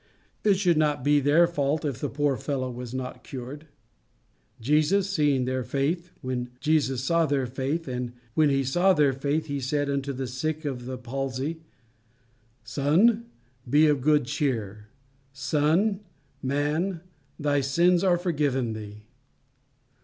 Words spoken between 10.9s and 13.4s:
palsy, Son,